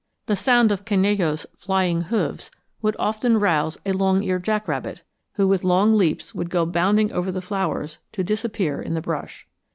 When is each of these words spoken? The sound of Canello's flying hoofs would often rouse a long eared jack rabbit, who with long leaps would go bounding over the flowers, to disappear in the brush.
The 0.25 0.35
sound 0.35 0.71
of 0.71 0.83
Canello's 0.83 1.45
flying 1.55 2.01
hoofs 2.09 2.49
would 2.81 2.95
often 2.97 3.39
rouse 3.39 3.77
a 3.85 3.93
long 3.93 4.23
eared 4.23 4.43
jack 4.43 4.67
rabbit, 4.67 5.03
who 5.33 5.47
with 5.47 5.63
long 5.63 5.93
leaps 5.93 6.33
would 6.33 6.49
go 6.49 6.65
bounding 6.65 7.11
over 7.11 7.31
the 7.31 7.39
flowers, 7.39 7.99
to 8.13 8.23
disappear 8.23 8.81
in 8.81 8.95
the 8.95 9.01
brush. 9.01 9.45